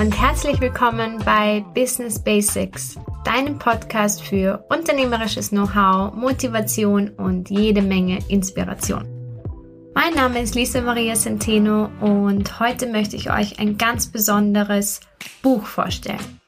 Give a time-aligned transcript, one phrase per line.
[0.00, 8.18] und herzlich willkommen bei Business Basics, deinem Podcast für unternehmerisches Know-how, Motivation und jede Menge
[8.28, 9.04] Inspiration.
[9.94, 15.00] Mein Name ist Lisa Maria Centeno und heute möchte ich euch ein ganz besonderes
[15.42, 16.39] Buch vorstellen.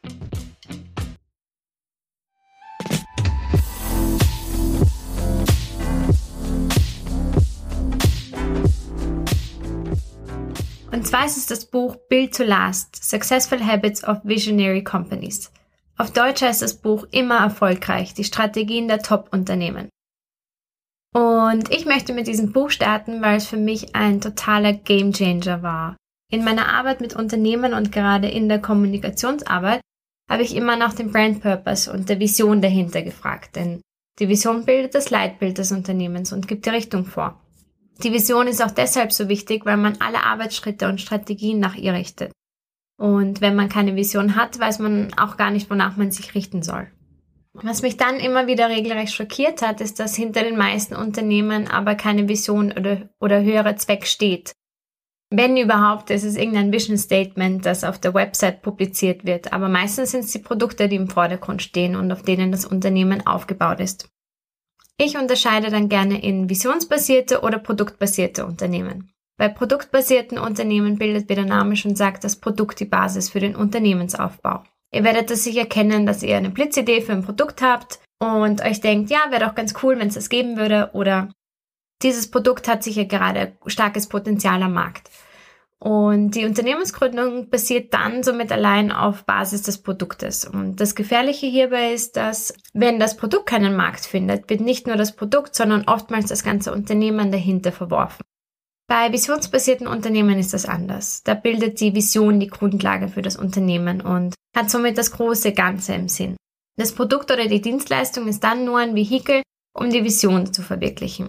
[11.13, 15.53] Zwar ist das Buch Build to Last, Successful Habits of Visionary Companies.
[15.99, 19.91] Auf Deutsch heißt das Buch immer erfolgreich, die Strategien der Top-Unternehmen.
[21.15, 25.99] Und ich möchte mit diesem Buch starten, weil es für mich ein totaler Gamechanger war.
[26.31, 29.83] In meiner Arbeit mit Unternehmen und gerade in der Kommunikationsarbeit
[30.31, 33.83] habe ich immer nach dem Brand Purpose und der Vision dahinter gefragt, denn
[34.19, 37.39] die Vision bildet das Leitbild des Unternehmens und gibt die Richtung vor.
[37.99, 41.93] Die Vision ist auch deshalb so wichtig, weil man alle Arbeitsschritte und Strategien nach ihr
[41.93, 42.33] richtet.
[42.99, 46.63] Und wenn man keine Vision hat, weiß man auch gar nicht, wonach man sich richten
[46.63, 46.89] soll.
[47.55, 51.95] Was mich dann immer wieder regelrecht schockiert hat, ist, dass hinter den meisten Unternehmen aber
[51.95, 54.53] keine Vision oder, oder höherer Zweck steht.
[55.35, 60.11] Wenn überhaupt, ist es irgendein Vision Statement, das auf der Website publiziert wird, aber meistens
[60.11, 64.12] sind es die Produkte, die im Vordergrund stehen und auf denen das Unternehmen aufgebaut ist.
[65.05, 69.11] Ich unterscheide dann gerne in visionsbasierte oder produktbasierte Unternehmen.
[69.37, 73.57] Bei produktbasierten Unternehmen bildet, wie der Name schon sagt, das Produkt die Basis für den
[73.57, 74.63] Unternehmensaufbau.
[74.95, 78.81] Ihr werdet das sicher kennen, dass ihr eine Blitzidee für ein Produkt habt und euch
[78.81, 81.31] denkt, ja, wäre doch ganz cool, wenn es das geben würde oder
[82.05, 85.11] dieses Produkt hat sicher gerade starkes Potenzial am Markt.
[85.83, 90.45] Und die Unternehmensgründung basiert dann somit allein auf Basis des Produktes.
[90.45, 94.95] Und das Gefährliche hierbei ist, dass wenn das Produkt keinen Markt findet, wird nicht nur
[94.95, 98.23] das Produkt, sondern oftmals das ganze Unternehmen dahinter verworfen.
[98.89, 101.25] Bei visionsbasierten Unternehmen ist das anders.
[101.25, 105.95] Da bildet die Vision die Grundlage für das Unternehmen und hat somit das große Ganze
[105.95, 106.37] im Sinn.
[106.79, 109.43] Das Produkt oder die Dienstleistung ist dann nur ein Vehikel,
[109.77, 111.29] um die Vision zu verwirklichen.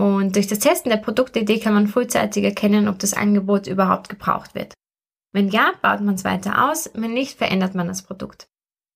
[0.00, 4.54] Und durch das Testen der Produktidee kann man frühzeitig erkennen, ob das Angebot überhaupt gebraucht
[4.54, 4.72] wird.
[5.30, 8.48] Wenn ja, baut man es weiter aus, wenn nicht, verändert man das Produkt.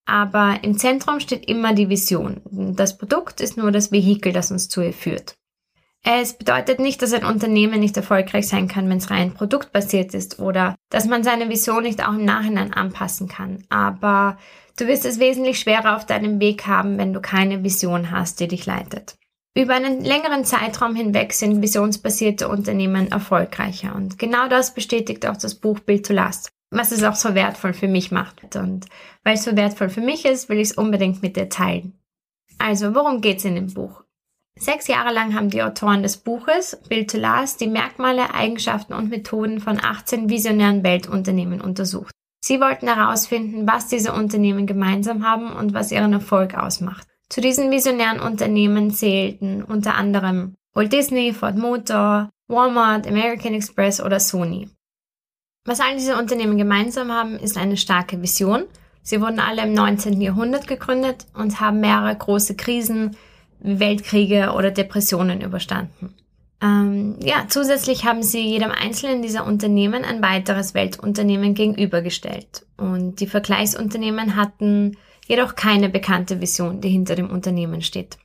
[0.07, 2.41] Aber im Zentrum steht immer die Vision.
[2.75, 5.35] Das Produkt ist nur das Vehikel, das uns zu ihr führt.
[6.03, 10.39] Es bedeutet nicht, dass ein Unternehmen nicht erfolgreich sein kann, wenn es rein produktbasiert ist
[10.39, 13.63] oder dass man seine Vision nicht auch im Nachhinein anpassen kann.
[13.69, 14.39] Aber
[14.79, 18.47] du wirst es wesentlich schwerer auf deinem Weg haben, wenn du keine Vision hast, die
[18.47, 19.17] dich leitet.
[19.57, 23.95] Über einen längeren Zeitraum hinweg sind visionsbasierte Unternehmen erfolgreicher.
[23.95, 27.71] Und genau das bestätigt auch das Buch Build to Last, was es auch so wertvoll
[27.71, 28.57] für mich macht.
[28.57, 28.87] Und
[29.23, 31.97] weil es so wertvoll für mich ist, will ich es unbedingt mit dir teilen.
[32.57, 34.03] Also, worum geht's in dem Buch?
[34.59, 39.09] Sechs Jahre lang haben die Autoren des Buches Build to Last die Merkmale, Eigenschaften und
[39.09, 42.13] Methoden von 18 visionären Weltunternehmen untersucht.
[42.43, 47.07] Sie wollten herausfinden, was diese Unternehmen gemeinsam haben und was ihren Erfolg ausmacht.
[47.29, 54.19] Zu diesen visionären Unternehmen zählten unter anderem Walt Disney, Ford Motor, Walmart, American Express oder
[54.19, 54.69] Sony.
[55.65, 58.65] Was all diese Unternehmen gemeinsam haben, ist eine starke Vision.
[59.01, 60.21] Sie wurden alle im 19.
[60.21, 63.15] Jahrhundert gegründet und haben mehrere große Krisen,
[63.59, 66.13] Weltkriege oder Depressionen überstanden.
[66.61, 72.65] Ähm, ja, zusätzlich haben sie jedem einzelnen dieser Unternehmen ein weiteres Weltunternehmen gegenübergestellt.
[72.77, 74.97] Und die Vergleichsunternehmen hatten
[75.27, 78.17] jedoch keine bekannte Vision, die hinter dem Unternehmen steht.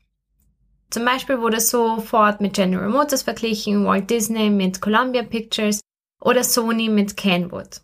[0.91, 5.81] Zum Beispiel wurde so Ford mit General Motors verglichen, Walt Disney mit Columbia Pictures
[6.21, 7.81] oder Sony mit Kenwood.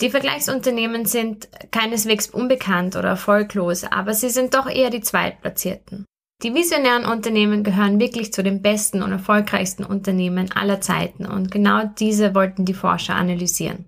[0.00, 6.06] Die Vergleichsunternehmen sind keineswegs unbekannt oder erfolglos, aber sie sind doch eher die Zweitplatzierten.
[6.42, 11.84] Die visionären Unternehmen gehören wirklich zu den besten und erfolgreichsten Unternehmen aller Zeiten und genau
[11.98, 13.84] diese wollten die Forscher analysieren.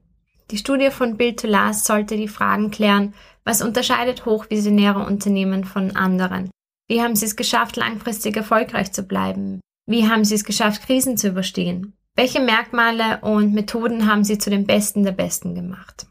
[0.50, 5.96] Die Studie von Bill to Last sollte die Fragen klären, was unterscheidet hochvisionäre Unternehmen von
[5.96, 6.50] anderen?
[6.88, 9.60] Wie haben sie es geschafft, langfristig erfolgreich zu bleiben?
[9.86, 11.94] Wie haben sie es geschafft, Krisen zu überstehen?
[12.14, 16.06] Welche Merkmale und Methoden haben sie zu den Besten der Besten gemacht?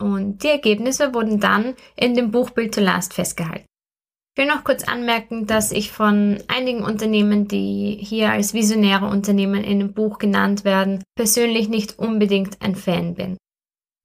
[0.00, 3.66] Und die Ergebnisse wurden dann in dem Buch Build to Last festgehalten.
[4.34, 9.64] Ich will noch kurz anmerken, dass ich von einigen Unternehmen, die hier als visionäre Unternehmen
[9.64, 13.36] in dem Buch genannt werden, persönlich nicht unbedingt ein Fan bin.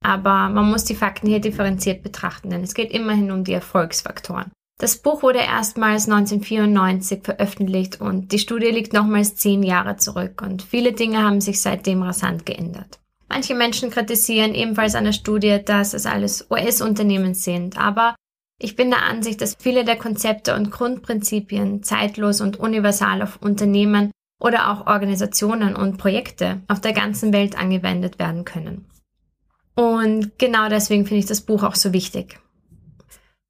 [0.04, 4.52] Aber man muss die Fakten hier differenziert betrachten, denn es geht immerhin um die Erfolgsfaktoren.
[4.78, 10.62] Das Buch wurde erstmals 1994 veröffentlicht und die Studie liegt nochmals zehn Jahre zurück und
[10.62, 12.98] viele Dinge haben sich seitdem rasant geändert.
[13.28, 18.14] Manche Menschen kritisieren ebenfalls an der Studie, dass es alles US-Unternehmen sind, aber
[18.60, 24.10] ich bin der Ansicht, dass viele der Konzepte und Grundprinzipien zeitlos und universal auf Unternehmen
[24.38, 28.84] oder auch Organisationen und Projekte auf der ganzen Welt angewendet werden können.
[29.74, 32.38] Und genau deswegen finde ich das Buch auch so wichtig.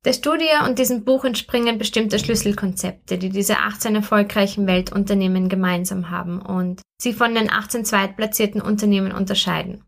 [0.04, 6.42] Der Studie und diesem Buch entspringen bestimmte Schlüsselkonzepte, die diese 18 erfolgreichen Weltunternehmen gemeinsam haben
[6.42, 9.82] und sie von den 18 zweitplatzierten Unternehmen unterscheiden.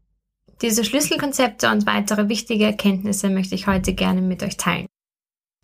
[0.63, 4.87] Diese Schlüsselkonzepte und weitere wichtige Erkenntnisse möchte ich heute gerne mit euch teilen.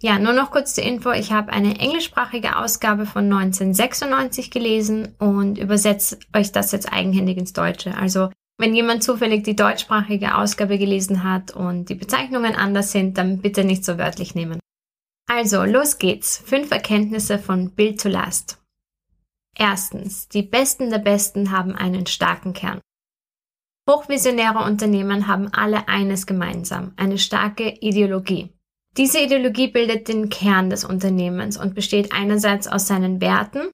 [0.03, 1.13] Ja, nur noch kurz zur Info.
[1.13, 7.53] Ich habe eine englischsprachige Ausgabe von 1996 gelesen und übersetze euch das jetzt eigenhändig ins
[7.53, 7.97] Deutsche.
[7.97, 8.29] Also
[8.63, 13.65] wenn jemand zufällig die deutschsprachige Ausgabe gelesen hat und die Bezeichnungen anders sind, dann bitte
[13.65, 14.61] nicht so wörtlich nehmen.
[15.29, 16.39] Also, los geht's.
[16.39, 18.63] Fünf Erkenntnisse von Build to Last.
[19.59, 22.81] Erstens, die Besten der Besten haben einen starken Kern.
[23.91, 28.53] Hochvisionäre Unternehmen haben alle eines gemeinsam, eine starke Ideologie.
[28.97, 33.73] Diese Ideologie bildet den Kern des Unternehmens und besteht einerseits aus seinen Werten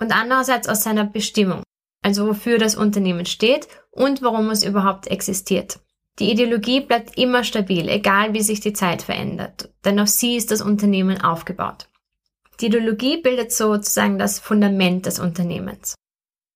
[0.00, 1.62] und andererseits aus seiner Bestimmung,
[2.02, 5.78] also wofür das Unternehmen steht und warum es überhaupt existiert.
[6.18, 10.50] Die Ideologie bleibt immer stabil, egal wie sich die Zeit verändert, denn auf sie ist
[10.50, 11.88] das Unternehmen aufgebaut.
[12.60, 15.94] Die Ideologie bildet sozusagen das Fundament des Unternehmens.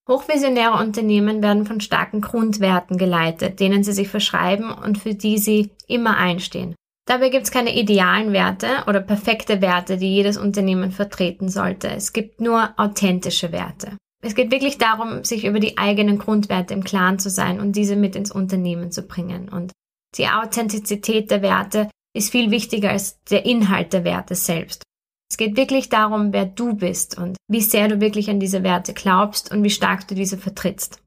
[0.08, 5.70] Hochvisionäre Unternehmen werden von starken Grundwerten geleitet, denen sie sich verschreiben und für die sie
[5.88, 6.76] immer einstehen.
[7.06, 11.88] Dabei gibt es keine idealen Werte oder perfekte Werte, die jedes Unternehmen vertreten sollte.
[11.88, 13.96] Es gibt nur authentische Werte.
[14.22, 17.96] Es geht wirklich darum, sich über die eigenen Grundwerte im Klaren zu sein und diese
[17.96, 19.48] mit ins Unternehmen zu bringen.
[19.48, 19.72] Und
[20.16, 24.82] die Authentizität der Werte ist viel wichtiger als der Inhalt der Werte selbst.
[25.30, 28.94] Es geht wirklich darum, wer du bist und wie sehr du wirklich an diese Werte
[28.94, 31.02] glaubst und wie stark du diese vertrittst.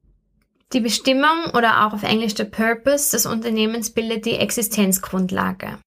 [0.73, 5.79] Die Bestimmung oder auch auf Englisch der Purpose des Unternehmens bildet die Existenzgrundlage.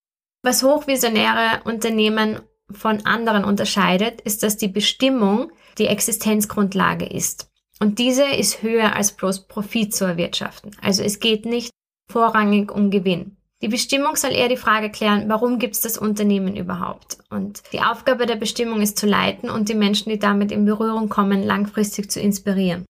[0.43, 2.41] Was hochvisionäre Unternehmen
[2.73, 7.49] von anderen unterscheidet, ist, dass die Bestimmung die Existenzgrundlage ist.
[7.81, 10.77] Und diese ist höher als bloß Profit zu erwirtschaften.
[10.81, 11.71] Also es geht nicht
[12.11, 13.37] vorrangig um Gewinn.
[13.63, 17.19] Die Bestimmung soll eher die Frage klären, warum gibt es das Unternehmen überhaupt?
[17.31, 21.09] Und die Aufgabe der Bestimmung ist zu leiten und die Menschen, die damit in Berührung
[21.09, 22.85] kommen, langfristig zu inspirieren.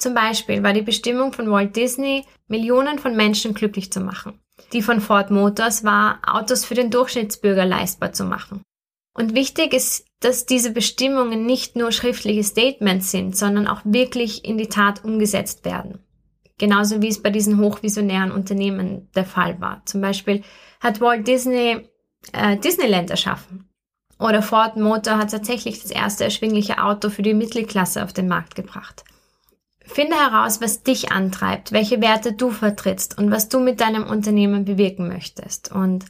[0.00, 4.38] Zum Beispiel war die Bestimmung von Walt Disney, Millionen von Menschen glücklich zu machen.
[4.72, 8.62] Die von Ford Motors war, Autos für den Durchschnittsbürger leistbar zu machen.
[9.18, 14.58] Und wichtig ist, dass diese Bestimmungen nicht nur schriftliche Statements sind, sondern auch wirklich in
[14.58, 15.98] die Tat umgesetzt werden.
[16.56, 19.82] Genauso wie es bei diesen hochvisionären Unternehmen der Fall war.
[19.86, 20.44] Zum Beispiel
[20.80, 21.88] hat Walt Disney
[22.32, 23.68] äh, Disneyland erschaffen.
[24.20, 28.54] Oder Ford Motor hat tatsächlich das erste erschwingliche Auto für die Mittelklasse auf den Markt
[28.54, 29.02] gebracht.
[29.80, 34.64] Finde heraus, was dich antreibt, welche Werte du vertrittst und was du mit deinem Unternehmen
[34.64, 35.72] bewirken möchtest.
[35.72, 36.04] Und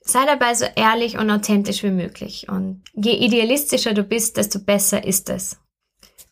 [0.00, 2.48] sei dabei so ehrlich und authentisch wie möglich.
[2.48, 5.58] Und je idealistischer du bist, desto besser ist es.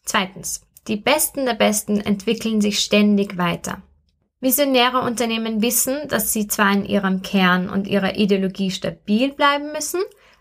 [0.05, 3.83] Zweitens, die Besten der Besten entwickeln sich ständig weiter.
[4.41, 10.01] Visionäre Unternehmen wissen, dass sie zwar in ihrem Kern und ihrer Ideologie stabil bleiben müssen,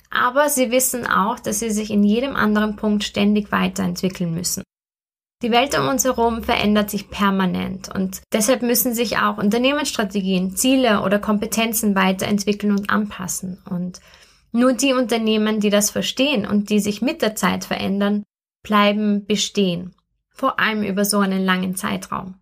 [0.09, 4.63] aber sie wissen auch, dass sie sich in jedem anderen Punkt ständig weiterentwickeln müssen.
[5.43, 11.03] Die Welt um uns herum verändert sich permanent und deshalb müssen sich auch Unternehmensstrategien, Ziele
[11.03, 13.61] oder Kompetenzen weiterentwickeln und anpassen.
[13.69, 13.99] Und
[14.51, 18.23] nur die Unternehmen, die das verstehen und die sich mit der Zeit verändern,
[18.63, 19.93] bleiben bestehen
[20.37, 22.35] vor allem über so einen langen Zeitraum.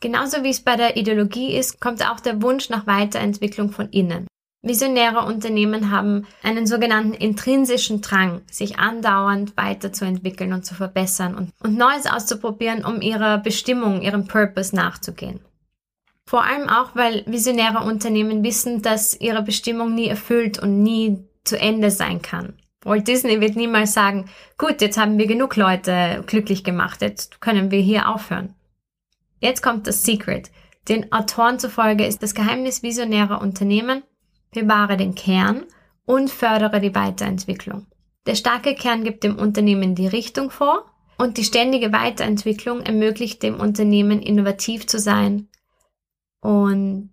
[0.00, 4.26] Genauso wie es bei der Ideologie ist, kommt auch der Wunsch nach Weiterentwicklung von innen.
[4.60, 11.76] Visionäre Unternehmen haben einen sogenannten intrinsischen Drang, sich andauernd weiterzuentwickeln und zu verbessern und, und
[11.76, 15.40] Neues auszuprobieren, um ihrer Bestimmung, ihrem Purpose nachzugehen.
[16.26, 21.58] Vor allem auch, weil visionäre Unternehmen wissen, dass ihre Bestimmung nie erfüllt und nie zu
[21.58, 22.54] Ende sein kann.
[22.82, 27.70] Walt Disney wird niemals sagen, gut, jetzt haben wir genug Leute glücklich gemacht, jetzt können
[27.70, 28.54] wir hier aufhören.
[29.40, 30.50] Jetzt kommt das Secret.
[30.88, 34.02] Den Autoren zufolge ist das Geheimnis visionärer Unternehmen,
[34.50, 35.64] bewahre den Kern
[36.04, 37.86] und fördere die Weiterentwicklung.
[38.26, 40.84] Der starke Kern gibt dem Unternehmen die Richtung vor
[41.16, 45.48] und die ständige Weiterentwicklung ermöglicht dem Unternehmen innovativ zu sein
[46.40, 47.10] und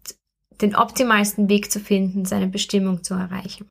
[0.62, 3.68] den optimalsten Weg zu finden, seine Bestimmung zu erreichen.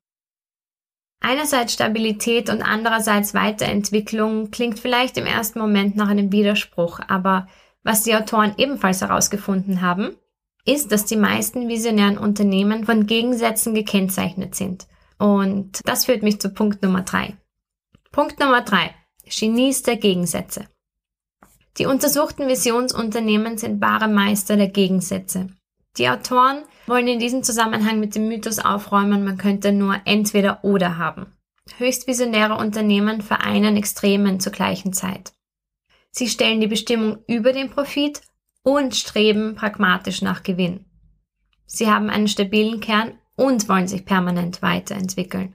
[1.21, 7.49] Einerseits Stabilität und andererseits Weiterentwicklung klingt vielleicht im ersten Moment nach einem Widerspruch, aber
[7.83, 10.17] was die Autoren ebenfalls herausgefunden haben,
[10.67, 14.87] ist, dass die meisten visionären Unternehmen von Gegensätzen gekennzeichnet sind.
[15.19, 17.37] Und das führt mich zu Punkt Nummer drei.
[18.13, 18.95] Punkt Nummer drei.
[19.27, 20.67] Genies der Gegensätze.
[21.79, 25.49] Die untersuchten Visionsunternehmen sind wahre Meister der Gegensätze.
[25.97, 30.99] Die Autoren wollen in diesem Zusammenhang mit dem Mythos aufräumen, man könnte nur entweder oder
[30.99, 31.27] haben.
[31.79, 35.33] Höchstvisionäre Unternehmen vereinen Extremen zur gleichen Zeit.
[36.11, 38.21] Sie stellen die Bestimmung über den Profit
[38.65, 40.87] und streben pragmatisch nach Gewinn.
[41.67, 45.55] Sie haben einen stabilen Kern und wollen sich permanent weiterentwickeln.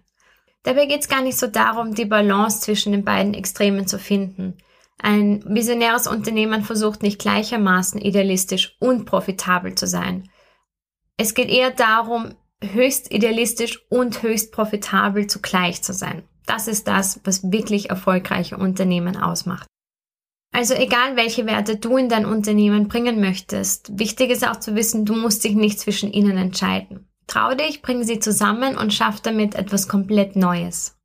[0.64, 4.58] Dabei geht es gar nicht so darum, die Balance zwischen den beiden Extremen zu finden.
[5.02, 10.30] Ein visionäres Unternehmen versucht nicht gleichermaßen idealistisch und profitabel zu sein.
[11.18, 16.24] Es geht eher darum, höchst idealistisch und höchst profitabel zugleich zu sein.
[16.46, 19.68] Das ist das, was wirklich erfolgreiche Unternehmen ausmacht.
[20.52, 25.06] Also egal, welche Werte du in dein Unternehmen bringen möchtest, wichtig ist auch zu wissen,
[25.06, 27.08] du musst dich nicht zwischen ihnen entscheiden.
[27.28, 30.98] Trau dich, bring sie zusammen und schaff damit etwas komplett Neues.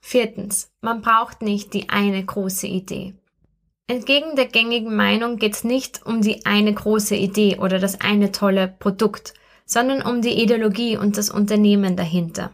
[0.00, 3.14] Viertens, man braucht nicht die eine große Idee.
[3.86, 8.30] Entgegen der gängigen Meinung geht es nicht um die eine große Idee oder das eine
[8.32, 9.32] tolle Produkt,
[9.64, 12.50] sondern um die Ideologie und das Unternehmen dahinter.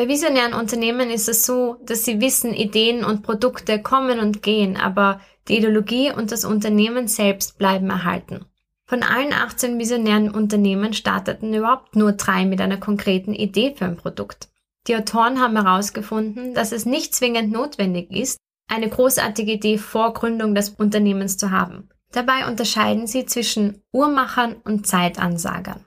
[0.00, 4.78] Bei visionären Unternehmen ist es so, dass sie wissen, Ideen und Produkte kommen und gehen,
[4.78, 8.46] aber die Ideologie und das Unternehmen selbst bleiben erhalten.
[8.86, 13.98] Von allen 18 visionären Unternehmen starteten überhaupt nur drei mit einer konkreten Idee für ein
[13.98, 14.48] Produkt.
[14.86, 18.38] Die Autoren haben herausgefunden, dass es nicht zwingend notwendig ist,
[18.68, 21.90] eine großartige Idee vor Gründung des Unternehmens zu haben.
[22.10, 25.84] Dabei unterscheiden sie zwischen Uhrmachern und Zeitansagern.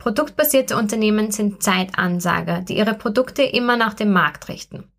[0.00, 4.90] Produktbasierte Unternehmen sind Zeitansager, die ihre Produkte immer nach dem Markt richten.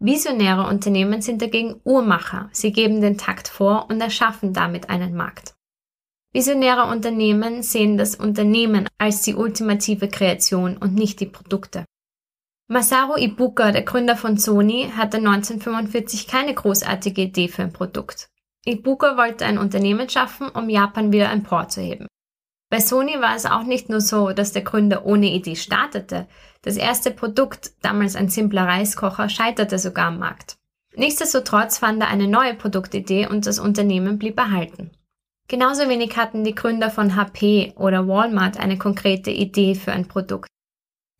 [0.00, 2.50] Visionäre Unternehmen sind dagegen Uhrmacher.
[2.50, 5.54] Sie geben den Takt vor und erschaffen damit einen Markt.
[6.32, 11.84] Visionäre Unternehmen sehen das Unternehmen als die ultimative Kreation und nicht die Produkte.
[12.66, 18.26] Masaru Ibuka, der Gründer von Sony, hatte 1945 keine großartige Idee für ein Produkt.
[18.64, 22.08] Ibuka wollte ein Unternehmen schaffen, um Japan wieder emporzuheben.
[22.72, 26.26] Bei Sony war es auch nicht nur so, dass der Gründer ohne Idee startete.
[26.62, 30.56] Das erste Produkt, damals ein simpler Reiskocher, scheiterte sogar am Markt.
[30.96, 34.90] Nichtsdestotrotz fand er eine neue Produktidee und das Unternehmen blieb erhalten.
[35.48, 40.48] Genauso wenig hatten die Gründer von HP oder Walmart eine konkrete Idee für ein Produkt.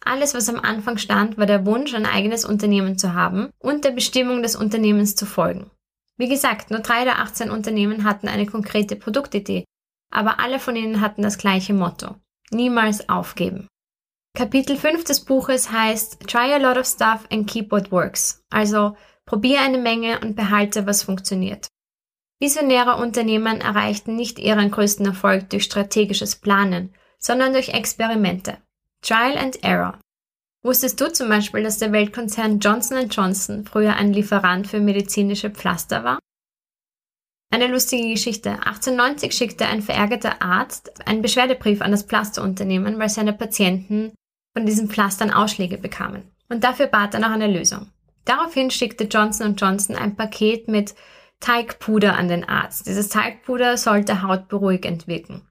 [0.03, 3.91] Alles, was am Anfang stand, war der Wunsch, ein eigenes Unternehmen zu haben und der
[3.91, 5.71] Bestimmung des Unternehmens zu folgen.
[6.17, 9.67] Wie gesagt, nur drei der 18 Unternehmen hatten eine konkrete Produktidee,
[10.13, 12.17] aber alle von ihnen hatten das gleiche Motto.
[12.51, 13.69] Niemals aufgeben.
[14.35, 18.43] Kapitel 5 des Buches heißt Try a lot of stuff and keep what works.
[18.51, 21.69] Also probiere eine Menge und behalte, was funktioniert.
[22.41, 28.59] Visionäre Unternehmen erreichten nicht ihren größten Erfolg durch strategisches Planen, sondern durch Experimente.
[29.03, 29.99] Trial and Error.
[30.65, 36.05] Wusstest du zum Beispiel, dass der Weltkonzern Johnson Johnson früher ein Lieferant für medizinische Pflaster
[36.05, 36.19] war?
[37.53, 38.53] Eine lustige Geschichte.
[38.53, 44.15] 1890 schickte ein verärgerter Arzt einen Beschwerdebrief an das Pflasterunternehmen, weil seine Patienten
[44.57, 46.23] von diesen Pflastern Ausschläge bekamen.
[46.49, 47.89] Und dafür bat er nach einer Lösung.
[48.25, 50.95] Daraufhin schickte Johnson Johnson ein Paket mit
[51.41, 52.87] Teigpuder an den Arzt.
[52.87, 55.47] Dieses Teigpuder sollte hautberuhigend wirken.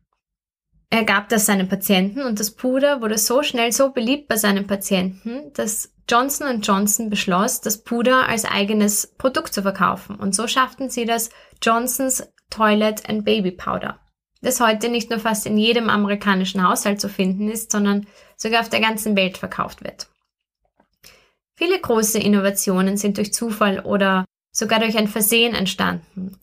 [0.89, 4.65] Er gab das seinen Patienten und das Puder wurde so schnell so beliebt bei seinen
[4.65, 10.15] Patienten, dass Johnson Johnson beschloss, das Puder als eigenes Produkt zu verkaufen.
[10.15, 11.29] Und so schafften sie das
[11.61, 13.99] Johnson's Toilet and Baby Powder,
[14.41, 18.69] das heute nicht nur fast in jedem amerikanischen Haushalt zu finden ist, sondern sogar auf
[18.69, 20.07] der ganzen Welt verkauft wird.
[21.55, 26.39] Viele große Innovationen sind durch Zufall oder sogar durch ein Versehen entstanden.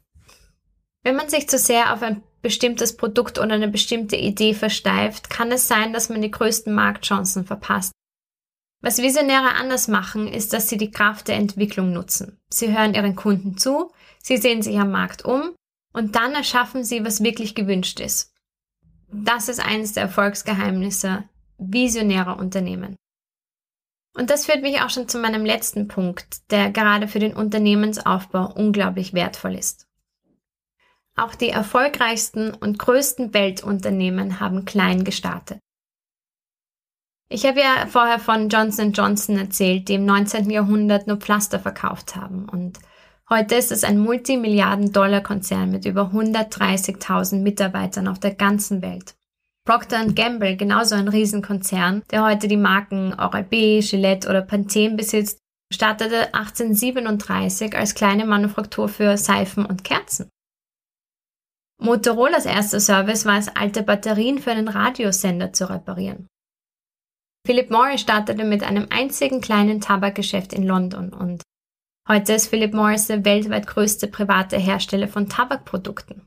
[1.02, 5.50] Wenn man sich zu sehr auf ein bestimmtes Produkt oder eine bestimmte Idee versteift, kann
[5.50, 7.92] es sein, dass man die größten Marktchancen verpasst.
[8.80, 12.40] Was Visionäre anders machen, ist, dass sie die Kraft der Entwicklung nutzen.
[12.48, 13.90] Sie hören ihren Kunden zu,
[14.22, 15.54] sie sehen sich am Markt um
[15.92, 18.32] und dann erschaffen sie, was wirklich gewünscht ist.
[19.10, 21.24] Das ist eines der Erfolgsgeheimnisse
[21.58, 22.96] visionärer Unternehmen.
[24.14, 28.52] Und das führt mich auch schon zu meinem letzten Punkt, der gerade für den Unternehmensaufbau
[28.52, 29.86] unglaublich wertvoll ist.
[31.16, 35.58] Auch die erfolgreichsten und größten Weltunternehmen haben klein gestartet.
[37.28, 40.48] Ich habe ja vorher von Johnson Johnson erzählt, die im 19.
[40.50, 42.48] Jahrhundert nur Pflaster verkauft haben.
[42.48, 42.78] Und
[43.30, 49.14] heute ist es ein Multimilliarden-Dollar-Konzern mit über 130.000 Mitarbeitern auf der ganzen Welt.
[49.66, 55.38] Procter Gamble, genauso ein Riesenkonzern, der heute die Marken Oral-B, Gillette oder Pantene besitzt,
[55.70, 60.30] startete 1837 als kleine Manufaktur für Seifen und Kerzen.
[61.80, 66.26] Motorolas erster Service war es, alte Batterien für einen Radiosender zu reparieren.
[67.46, 71.42] Philip Morris startete mit einem einzigen kleinen Tabakgeschäft in London und
[72.08, 76.22] heute ist Philip Morris der weltweit größte private Hersteller von Tabakprodukten.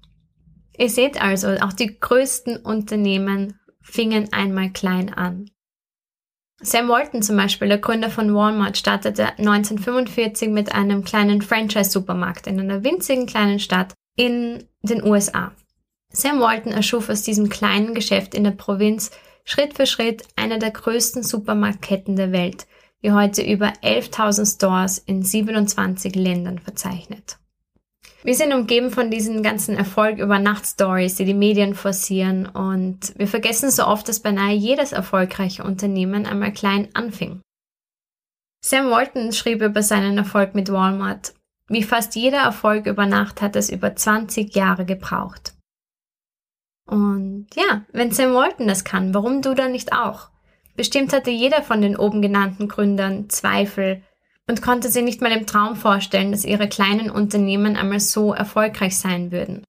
[0.78, 5.50] Ihr seht also, auch die größten Unternehmen fingen einmal klein an.
[6.62, 12.60] Sam Walton zum Beispiel, der Gründer von Walmart, startete 1945 mit einem kleinen Franchise-Supermarkt in
[12.60, 15.52] einer winzigen kleinen Stadt in den USA.
[16.14, 19.12] Sam Walton erschuf aus diesem kleinen Geschäft in der Provinz
[19.44, 22.68] Schritt für Schritt eine der größten Supermarktketten der Welt,
[23.04, 27.38] die heute über 11.000 Stores in 27 Ländern verzeichnet.
[28.24, 33.18] Wir sind umgeben von diesen ganzen Erfolg über Nacht Stories, die die Medien forcieren und
[33.18, 37.42] wir vergessen so oft, dass beinahe jedes erfolgreiche Unternehmen einmal klein anfing.
[38.64, 41.34] Sam Walton schrieb über seinen Erfolg mit Walmart,
[41.68, 45.56] wie fast jeder Erfolg über Nacht hat es über 20 Jahre gebraucht.
[46.86, 50.30] Und ja, wenn Sam Walton das kann, warum du dann nicht auch?
[50.76, 54.02] Bestimmt hatte jeder von den oben genannten Gründern Zweifel
[54.48, 58.98] und konnte sich nicht mal im Traum vorstellen, dass ihre kleinen Unternehmen einmal so erfolgreich
[58.98, 59.64] sein würden.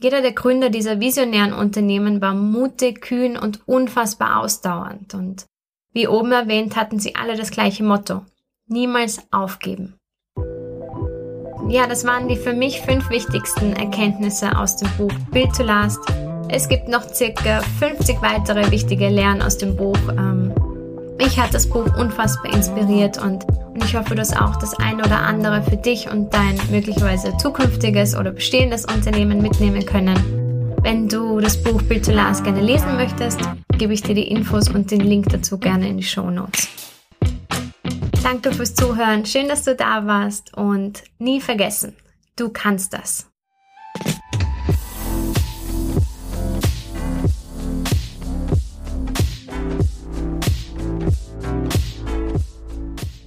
[0.00, 5.46] Jeder der Gründer dieser visionären Unternehmen war mutig, kühn und unfassbar ausdauernd und
[5.92, 8.24] wie oben erwähnt hatten sie alle das gleiche Motto.
[8.66, 9.94] Niemals aufgeben.
[11.68, 16.00] Ja, das waren die für mich fünf wichtigsten Erkenntnisse aus dem Buch Build to Last.
[16.54, 19.96] Es gibt noch circa 50 weitere wichtige Lehren aus dem Buch.
[20.10, 20.52] Ähm,
[21.16, 25.18] mich hat das Buch unfassbar inspiriert und, und ich hoffe, dass auch das eine oder
[25.18, 30.76] andere für dich und dein möglicherweise zukünftiges oder bestehendes Unternehmen mitnehmen können.
[30.82, 33.40] Wenn du das Buch Build to Last gerne lesen möchtest,
[33.78, 36.68] gebe ich dir die Infos und den Link dazu gerne in die Show Notes.
[38.22, 41.96] Danke fürs Zuhören, schön, dass du da warst und nie vergessen,
[42.36, 43.31] du kannst das.